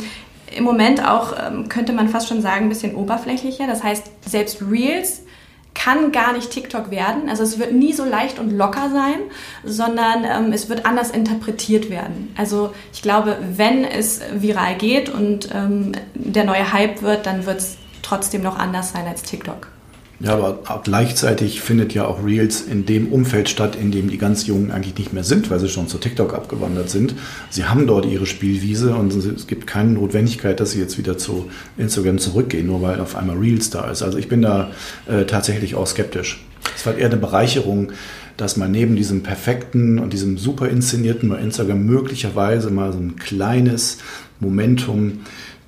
Im 0.56 0.64
Moment 0.64 1.06
auch, 1.06 1.34
ähm, 1.38 1.70
könnte 1.70 1.94
man 1.94 2.10
fast 2.10 2.28
schon 2.28 2.42
sagen, 2.42 2.66
ein 2.66 2.70
bisschen 2.70 2.96
oberflächlicher. 2.96 3.68
Das 3.68 3.84
heißt, 3.84 4.12
selbst 4.26 4.62
Reels 4.62 5.22
kann 5.74 6.12
gar 6.12 6.34
nicht 6.34 6.52
TikTok 6.52 6.92
werden. 6.92 7.30
Also 7.30 7.44
es 7.44 7.58
wird 7.58 7.74
nie 7.74 7.94
so 7.94 8.04
leicht 8.04 8.40
und 8.40 8.52
locker 8.52 8.90
sein, 8.92 9.20
sondern 9.64 10.26
ähm, 10.26 10.54
es 10.54 10.70
wird 10.70 10.86
anders 10.86 11.12
interpretiert 11.12 11.90
werden. 11.90 12.34
Also 12.38 12.74
ich 12.94 13.02
glaube, 13.02 13.38
wenn 13.56 13.86
es 13.86 14.22
viral 14.34 14.76
geht 14.76 15.10
und 15.10 15.50
ähm, 15.54 15.94
der 16.14 16.44
neue 16.44 16.74
Hype 16.74 17.02
wird, 17.02 17.26
dann 17.26 17.46
wird 17.46 17.60
es 17.60 17.78
trotzdem 18.02 18.44
noch 18.44 18.60
anders 18.60 18.92
sein 18.92 19.08
als 19.08 19.24
TikTok. 19.24 19.71
Ja, 20.24 20.36
aber 20.36 20.82
gleichzeitig 20.84 21.62
findet 21.62 21.96
ja 21.96 22.06
auch 22.06 22.24
Reels 22.24 22.62
in 22.62 22.86
dem 22.86 23.08
Umfeld 23.08 23.50
statt, 23.50 23.76
in 23.76 23.92
dem 23.92 24.10
die 24.10 24.20
ganz 24.20 24.46
Jungen 24.46 24.70
eigentlich 24.70 24.96
nicht 24.98 25.14
mehr 25.14 25.24
sind, 25.24 25.50
weil 25.50 25.60
sie 25.60 25.68
schon 25.68 25.88
zu 25.88 25.98
TikTok 25.98 26.36
abgewandert 26.36 26.92
sind. 26.92 27.16
Sie 27.50 27.66
haben 27.66 27.88
dort 27.88 28.06
ihre 28.06 28.28
Spielwiese 28.28 28.94
und 28.94 29.14
es 29.14 29.48
gibt 29.48 29.66
keine 29.66 29.92
Notwendigkeit, 29.92 30.60
dass 30.60 30.72
sie 30.72 30.80
jetzt 30.80 31.00
wieder 31.00 31.18
zu 31.18 31.50
Instagram 31.78 32.20
zurückgehen, 32.20 32.68
nur 32.68 32.84
weil 32.84 33.00
auf 33.00 33.16
einmal 33.16 33.38
Reels 33.38 33.72
da 33.72 33.90
ist. 33.90 34.04
Also 34.04 34.20
ich 34.20 34.28
bin 34.28 34.44
da 34.44 34.72
äh, 35.08 35.26
tatsächlich 35.26 35.74
auch 35.74 35.88
skeptisch. 35.88 36.46
Es 36.76 36.86
war 36.86 36.96
eher 36.96 37.08
eine 37.08 37.18
Bereicherung, 37.18 37.92
dass 38.38 38.58
man 38.58 38.72
neben 38.72 38.96
diesem 38.96 39.24
perfekten 39.24 39.98
und 39.98 40.14
diesem 40.14 40.38
super 40.38 40.70
inszenierten 40.70 41.30
bei 41.30 41.40
Instagram 41.40 41.84
möglicherweise 41.84 42.70
mal 42.70 42.92
so 42.94 43.00
ein 43.00 43.16
kleines 43.16 43.98
Momentum 44.40 45.20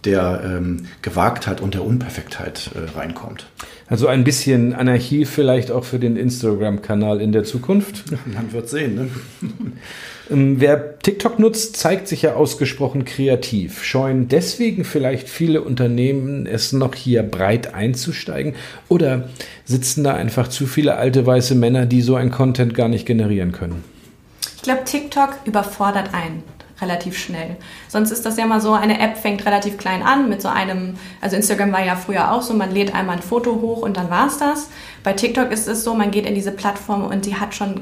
der 0.06 0.42
ähm, 0.46 0.86
Gewagtheit 1.02 1.62
und 1.62 1.74
der 1.74 1.84
Unperfektheit 1.84 2.72
äh, 2.76 2.98
reinkommt. 2.98 3.46
Also 3.88 4.08
ein 4.08 4.24
bisschen 4.24 4.74
Anarchie 4.74 5.26
vielleicht 5.26 5.70
auch 5.70 5.84
für 5.84 6.00
den 6.00 6.16
Instagram-Kanal 6.16 7.22
in 7.22 7.32
der 7.32 7.44
Zukunft. 7.44 8.06
Man 8.26 8.52
wird 8.52 8.70
sehen. 8.70 8.96
Ne? 8.96 9.10
Ähm, 10.32 10.62
wer 10.62 11.00
TikTok 11.00 11.38
nutzt, 11.38 11.76
zeigt 11.76 12.08
sich 12.08 12.22
ja 12.22 12.36
ausgesprochen 12.36 13.04
kreativ. 13.04 13.84
Scheuen 13.84 14.30
deswegen 14.30 14.86
vielleicht 14.86 15.28
viele 15.28 15.62
Unternehmen 15.62 16.46
es 16.46 16.72
noch 16.72 16.96
hier 16.96 17.24
breit 17.24 17.74
einzusteigen? 17.74 18.56
Oder 18.88 19.28
sitzen 19.66 20.06
da 20.06 20.14
einfach 20.14 20.48
zu 20.48 20.66
viele 20.66 20.96
alte 20.96 21.26
weiße 21.26 21.56
Männer, 21.56 21.86
die 21.86 22.02
so 22.02 22.16
ein 22.16 22.32
Content 22.32 22.74
gar 22.74 22.88
nicht 22.88 23.06
generieren 23.06 23.52
können? 23.52 23.84
Ich 24.56 24.62
glaube, 24.62 24.86
TikTok 24.86 25.40
überfordert 25.44 26.14
einen 26.14 26.44
relativ 26.84 27.18
schnell. 27.18 27.56
Sonst 27.88 28.12
ist 28.12 28.26
das 28.26 28.38
ja 28.38 28.46
mal 28.46 28.62
so, 28.62 28.74
eine 28.74 29.00
App 29.00 29.18
fängt 29.18 29.46
relativ 29.46 29.78
klein 29.78 30.04
an 30.04 30.30
mit 30.30 30.42
so 30.42 30.50
einem, 30.50 30.96
also 31.22 31.36
Instagram 31.36 31.72
war 31.72 31.84
ja 31.84 31.96
früher 31.96 32.32
auch 32.32 32.42
so, 32.44 32.54
man 32.54 32.72
lädt 32.72 32.94
einmal 32.94 33.16
ein 33.16 33.22
Foto 33.24 33.62
hoch 33.62 33.82
und 33.82 33.98
dann 33.98 34.12
war 34.12 34.28
es 34.28 34.38
das. 34.38 34.70
Bei 35.04 35.14
TikTok 35.14 35.52
ist 35.52 35.68
es 35.68 35.84
so, 35.84 35.96
man 35.96 36.12
geht 36.12 36.28
in 36.28 36.36
diese 36.36 36.52
Plattform 36.52 37.04
und 37.06 37.26
sie 37.26 37.38
hat 37.38 37.56
schon 37.56 37.82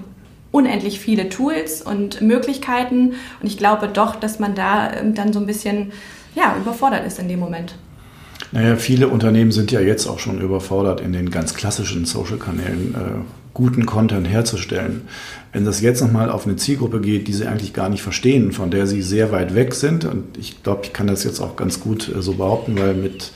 unendlich 0.52 1.00
viele 1.00 1.30
Tools 1.30 1.82
und 1.82 2.22
Möglichkeiten 2.22 3.16
und 3.42 3.48
ich 3.48 3.58
glaube 3.58 3.88
doch, 3.88 4.16
dass 4.16 4.40
man 4.40 4.56
da 4.56 4.94
ähm, 4.94 5.16
dann 5.16 5.34
so 5.34 5.40
ein 5.40 5.46
bisschen 5.46 5.92
ja, 6.36 6.56
überfordert 6.58 7.06
ist 7.06 7.20
in 7.20 7.28
dem 7.28 7.40
Moment. 7.40 7.76
Naja, 8.52 8.76
viele 8.76 9.08
Unternehmen 9.08 9.52
sind 9.52 9.72
ja 9.72 9.80
jetzt 9.80 10.08
auch 10.08 10.20
schon 10.20 10.42
überfordert, 10.42 11.00
in 11.00 11.14
den 11.14 11.30
ganz 11.32 11.54
klassischen 11.54 12.06
Social-Kanälen 12.06 12.96
äh, 12.96 12.98
guten 13.54 13.86
Content 13.86 14.28
herzustellen. 14.28 15.04
Wenn 15.54 15.64
das 15.64 15.82
jetzt 15.82 16.02
nochmal 16.02 16.30
auf 16.30 16.46
eine 16.46 16.58
Zielgruppe 16.58 17.00
geht, 17.00 17.28
die 17.28 17.34
sie 17.34 17.48
eigentlich 17.48 17.74
gar 17.74 17.90
nicht 17.90 18.02
verstehen, 18.02 18.52
von 18.52 18.70
der 18.70 18.88
sie 18.88 19.02
sehr 19.02 19.32
weit 19.32 19.56
weg 19.56 19.74
sind, 19.74 20.04
und 20.04 20.38
ich 20.38 20.64
glaube, 20.64 20.82
ich 20.84 20.94
kann 20.94 21.08
das 21.08 21.24
jetzt 21.24 21.40
auch 21.40 21.56
ganz 21.56 21.80
gut 21.80 22.14
äh, 22.14 22.22
so 22.22 22.34
behaupten, 22.34 22.78
weil 22.78 22.94
mit 22.94 23.32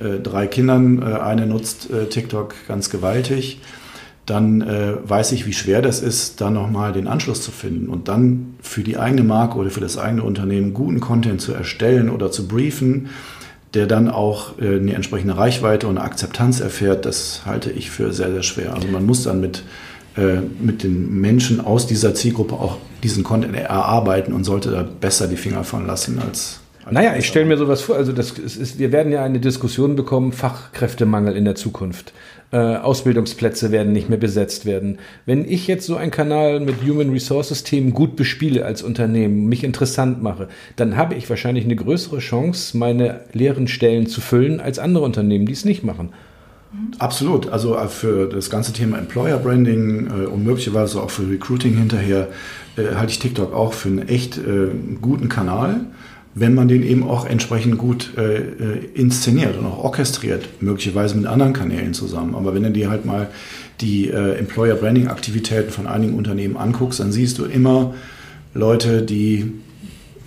äh, 0.00 0.20
drei 0.20 0.46
Kindern, 0.46 1.02
äh, 1.02 1.06
eine 1.20 1.46
nutzt 1.46 1.90
äh, 1.90 2.06
TikTok 2.06 2.54
ganz 2.68 2.88
gewaltig, 2.90 3.60
dann 4.26 4.60
äh, 4.60 4.94
weiß 5.04 5.32
ich, 5.32 5.46
wie 5.46 5.52
schwer 5.52 5.82
das 5.82 6.02
ist, 6.02 6.40
da 6.40 6.50
nochmal 6.50 6.92
den 6.92 7.06
Anschluss 7.06 7.42
zu 7.42 7.52
finden 7.52 7.88
und 7.88 8.08
dann 8.08 8.56
für 8.60 8.82
die 8.82 8.98
eigene 8.98 9.22
Marke 9.22 9.56
oder 9.56 9.70
für 9.70 9.80
das 9.80 9.98
eigene 9.98 10.24
Unternehmen 10.24 10.74
guten 10.74 11.00
Content 11.00 11.40
zu 11.40 11.52
erstellen 11.52 12.10
oder 12.10 12.32
zu 12.32 12.48
briefen, 12.48 13.08
der 13.74 13.86
dann 13.86 14.08
auch 14.08 14.58
äh, 14.58 14.76
eine 14.76 14.94
entsprechende 14.94 15.36
Reichweite 15.36 15.86
und 15.86 15.98
eine 15.98 16.06
Akzeptanz 16.06 16.60
erfährt, 16.60 17.04
das 17.04 17.42
halte 17.46 17.70
ich 17.70 17.90
für 17.90 18.12
sehr, 18.12 18.32
sehr 18.32 18.42
schwer. 18.42 18.74
Also 18.74 18.88
man 18.88 19.04
muss 19.04 19.24
dann 19.24 19.40
mit, 19.40 19.64
äh, 20.16 20.40
mit 20.60 20.82
den 20.82 21.20
Menschen 21.20 21.60
aus 21.60 21.86
dieser 21.86 22.14
Zielgruppe 22.14 22.54
auch 22.54 22.78
diesen 23.02 23.24
Content 23.24 23.54
erarbeiten 23.54 24.32
und 24.32 24.44
sollte 24.44 24.70
da 24.70 24.82
besser 24.82 25.28
die 25.28 25.36
Finger 25.36 25.64
von 25.64 25.86
lassen 25.86 26.18
als 26.18 26.60
naja, 26.90 27.16
ich 27.16 27.26
stelle 27.26 27.46
mir 27.46 27.56
sowas 27.56 27.82
vor, 27.82 27.96
also 27.96 28.12
das 28.12 28.32
ist, 28.32 28.78
wir 28.78 28.92
werden 28.92 29.10
ja 29.10 29.24
eine 29.24 29.40
Diskussion 29.40 29.96
bekommen, 29.96 30.32
Fachkräftemangel 30.32 31.36
in 31.36 31.44
der 31.44 31.56
Zukunft. 31.56 32.12
Äh, 32.52 32.58
Ausbildungsplätze 32.58 33.72
werden 33.72 33.92
nicht 33.92 34.08
mehr 34.08 34.18
besetzt 34.18 34.66
werden. 34.66 34.98
Wenn 35.24 35.44
ich 35.50 35.66
jetzt 35.66 35.84
so 35.84 35.96
einen 35.96 36.12
Kanal 36.12 36.60
mit 36.60 36.76
Human 36.86 37.10
Resources 37.10 37.64
Themen 37.64 37.92
gut 37.92 38.14
bespiele 38.14 38.64
als 38.64 38.82
Unternehmen, 38.82 39.46
mich 39.48 39.64
interessant 39.64 40.22
mache, 40.22 40.46
dann 40.76 40.96
habe 40.96 41.16
ich 41.16 41.28
wahrscheinlich 41.28 41.64
eine 41.64 41.74
größere 41.74 42.18
Chance, 42.18 42.78
meine 42.78 43.22
leeren 43.32 43.66
Stellen 43.66 44.06
zu 44.06 44.20
füllen, 44.20 44.60
als 44.60 44.78
andere 44.78 45.04
Unternehmen, 45.04 45.46
die 45.46 45.54
es 45.54 45.64
nicht 45.64 45.82
machen. 45.82 46.10
Absolut. 47.00 47.48
Also 47.48 47.76
äh, 47.76 47.88
für 47.88 48.28
das 48.28 48.48
ganze 48.48 48.72
Thema 48.72 48.98
Employer 48.98 49.38
Branding 49.38 50.06
äh, 50.06 50.26
und 50.26 50.44
möglicherweise 50.44 51.02
auch 51.02 51.10
für 51.10 51.28
Recruiting 51.28 51.76
hinterher 51.76 52.28
halte 52.76 53.10
ich 53.10 53.18
TikTok 53.18 53.54
auch 53.54 53.72
für 53.72 53.88
einen 53.88 54.06
echt 54.06 54.38
guten 55.00 55.30
Kanal 55.30 55.86
wenn 56.38 56.54
man 56.54 56.68
den 56.68 56.82
eben 56.82 57.02
auch 57.02 57.26
entsprechend 57.26 57.78
gut 57.78 58.12
äh, 58.18 58.36
äh, 58.36 58.84
inszeniert 58.92 59.56
und 59.56 59.64
auch 59.64 59.82
orchestriert, 59.82 60.46
möglicherweise 60.60 61.16
mit 61.16 61.24
anderen 61.24 61.54
Kanälen 61.54 61.94
zusammen. 61.94 62.34
Aber 62.34 62.54
wenn 62.54 62.62
du 62.62 62.70
dir 62.70 62.90
halt 62.90 63.06
mal 63.06 63.28
die 63.80 64.10
äh, 64.10 64.34
Employer 64.34 64.74
Branding 64.74 65.08
Aktivitäten 65.08 65.70
von 65.70 65.86
einigen 65.86 66.14
Unternehmen 66.14 66.58
anguckst, 66.58 67.00
dann 67.00 67.10
siehst 67.10 67.38
du 67.38 67.46
immer 67.46 67.94
Leute, 68.52 69.00
die 69.00 69.50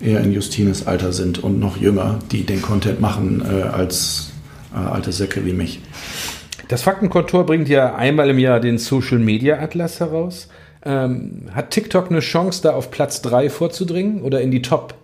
eher 0.01 0.21
in 0.21 0.33
Justines 0.33 0.87
Alter 0.87 1.13
sind 1.13 1.43
und 1.43 1.59
noch 1.59 1.77
jünger, 1.77 2.17
die 2.31 2.43
den 2.43 2.63
Content 2.63 2.99
machen 2.99 3.43
äh, 3.47 3.61
als 3.61 4.31
äh, 4.73 4.77
alte 4.77 5.11
Säcke 5.11 5.45
wie 5.45 5.53
mich. 5.53 5.79
Das 6.69 6.81
Faktenkontor 6.81 7.45
bringt 7.45 7.69
ja 7.69 7.93
einmal 7.93 8.31
im 8.31 8.39
Jahr 8.39 8.59
den 8.59 8.79
Social 8.79 9.19
Media 9.19 9.59
Atlas 9.59 9.99
heraus. 9.99 10.49
Ähm, 10.83 11.49
hat 11.53 11.69
TikTok 11.69 12.09
eine 12.09 12.21
Chance, 12.21 12.63
da 12.63 12.71
auf 12.71 12.89
Platz 12.89 13.21
3 13.21 13.51
vorzudringen 13.51 14.21
oder 14.23 14.41
in 14.41 14.49
die 14.49 14.63
Top 14.63 14.95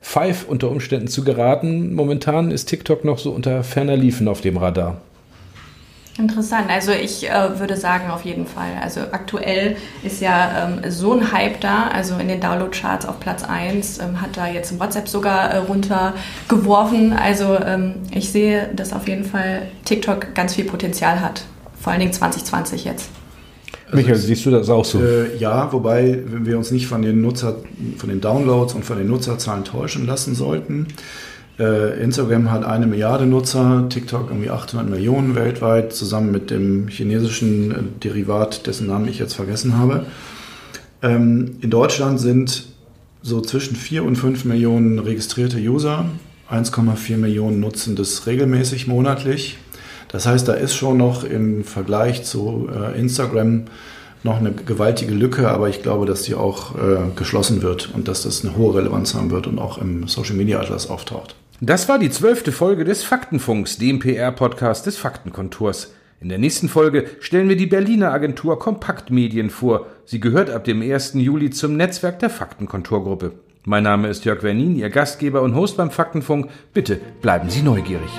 Five 0.00 0.46
unter 0.48 0.70
Umständen 0.70 1.08
zu 1.08 1.24
geraten. 1.24 1.94
Momentan 1.94 2.50
ist 2.50 2.66
TikTok 2.66 3.04
noch 3.04 3.18
so 3.18 3.30
unter 3.30 3.62
ferner 3.62 3.96
Liefen 3.96 4.28
auf 4.28 4.40
dem 4.40 4.56
Radar. 4.56 5.00
Interessant. 6.18 6.68
Also 6.68 6.92
ich 6.92 7.28
äh, 7.30 7.58
würde 7.58 7.76
sagen 7.76 8.10
auf 8.10 8.24
jeden 8.24 8.46
Fall. 8.46 8.72
Also 8.82 9.00
aktuell 9.00 9.76
ist 10.02 10.20
ja 10.20 10.68
ähm, 10.68 10.90
so 10.90 11.14
ein 11.14 11.32
Hype 11.32 11.60
da. 11.60 11.88
Also 11.88 12.16
in 12.16 12.28
den 12.28 12.40
Download-Charts 12.40 13.06
auf 13.06 13.20
Platz 13.20 13.42
1 13.44 13.98
ähm, 13.98 14.20
hat 14.20 14.36
da 14.36 14.46
jetzt 14.46 14.78
WhatsApp 14.78 15.08
sogar 15.08 15.50
äh, 15.50 15.56
runtergeworfen. 15.58 17.12
Also 17.12 17.58
ähm, 17.58 17.94
ich 18.10 18.30
sehe, 18.30 18.68
dass 18.74 18.92
auf 18.92 19.08
jeden 19.08 19.24
Fall 19.24 19.62
TikTok 19.84 20.34
ganz 20.34 20.54
viel 20.54 20.64
Potenzial 20.64 21.20
hat. 21.20 21.44
Vor 21.80 21.92
allen 21.92 22.00
Dingen 22.00 22.12
2020 22.12 22.84
jetzt. 22.84 23.08
Michael, 23.92 24.14
also, 24.14 24.26
siehst 24.26 24.46
du 24.46 24.50
das 24.50 24.68
auch 24.68 24.84
so? 24.84 25.00
Äh, 25.00 25.36
ja, 25.38 25.72
wobei 25.72 26.22
wir 26.26 26.56
uns 26.56 26.70
nicht 26.70 26.86
von 26.86 27.02
den 27.02 27.20
Nutzer, 27.20 27.56
von 27.96 28.08
den 28.08 28.20
Downloads 28.20 28.74
und 28.74 28.84
von 28.84 28.98
den 28.98 29.08
Nutzerzahlen 29.08 29.64
täuschen 29.64 30.06
lassen 30.06 30.34
sollten. 30.34 30.86
Äh, 31.58 32.02
Instagram 32.02 32.50
hat 32.50 32.64
eine 32.64 32.86
Milliarde 32.86 33.26
Nutzer, 33.26 33.86
TikTok 33.88 34.30
irgendwie 34.30 34.50
800 34.50 34.88
Millionen 34.88 35.34
weltweit, 35.34 35.92
zusammen 35.92 36.30
mit 36.32 36.50
dem 36.50 36.88
chinesischen 36.88 37.70
äh, 37.70 37.74
Derivat, 38.02 38.66
dessen 38.66 38.86
Namen 38.86 39.08
ich 39.08 39.18
jetzt 39.18 39.34
vergessen 39.34 39.76
habe. 39.76 40.06
Ähm, 41.02 41.56
in 41.60 41.70
Deutschland 41.70 42.20
sind 42.20 42.64
so 43.22 43.40
zwischen 43.40 43.76
4 43.76 44.04
und 44.04 44.16
5 44.16 44.46
Millionen 44.46 44.98
registrierte 44.98 45.58
User, 45.58 46.06
1,4 46.50 47.16
Millionen 47.16 47.60
nutzen 47.60 47.94
das 47.94 48.26
regelmäßig 48.26 48.86
monatlich. 48.86 49.58
Das 50.12 50.26
heißt, 50.26 50.48
da 50.48 50.54
ist 50.54 50.74
schon 50.74 50.96
noch 50.96 51.24
im 51.24 51.64
Vergleich 51.64 52.24
zu 52.24 52.68
äh, 52.72 52.98
Instagram 52.98 53.66
noch 54.22 54.38
eine 54.38 54.52
gewaltige 54.52 55.14
Lücke, 55.14 55.48
aber 55.48 55.68
ich 55.68 55.82
glaube, 55.82 56.04
dass 56.04 56.22
die 56.22 56.34
auch 56.34 56.74
äh, 56.74 56.98
geschlossen 57.16 57.62
wird 57.62 57.90
und 57.94 58.08
dass 58.08 58.24
das 58.24 58.44
eine 58.44 58.56
hohe 58.56 58.76
Relevanz 58.76 59.14
haben 59.14 59.30
wird 59.30 59.46
und 59.46 59.58
auch 59.58 59.78
im 59.78 60.08
Social 60.08 60.36
Media 60.36 60.60
Atlas 60.60 60.90
auftaucht. 60.90 61.36
Das 61.60 61.88
war 61.88 61.98
die 61.98 62.10
zwölfte 62.10 62.52
Folge 62.52 62.84
des 62.84 63.02
Faktenfunks, 63.02 63.78
dem 63.78 63.98
PR-Podcast 63.98 64.86
des 64.86 64.96
Faktenkontors. 64.96 65.94
In 66.20 66.28
der 66.28 66.38
nächsten 66.38 66.68
Folge 66.68 67.06
stellen 67.20 67.48
wir 67.48 67.56
die 67.56 67.66
Berliner 67.66 68.12
Agentur 68.12 68.58
Kompaktmedien 68.58 69.48
vor. 69.48 69.86
Sie 70.04 70.20
gehört 70.20 70.50
ab 70.50 70.64
dem 70.64 70.82
1. 70.82 71.14
Juli 71.14 71.50
zum 71.50 71.76
Netzwerk 71.76 72.18
der 72.18 72.30
Faktenkontorgruppe. 72.30 73.32
Mein 73.64 73.84
Name 73.84 74.08
ist 74.08 74.24
Jörg 74.24 74.42
Wernin, 74.42 74.76
Ihr 74.76 74.90
Gastgeber 74.90 75.42
und 75.42 75.54
Host 75.54 75.76
beim 75.76 75.90
Faktenfunk. 75.90 76.50
Bitte 76.74 76.98
bleiben 77.22 77.48
Sie 77.48 77.62
neugierig. 77.62 78.10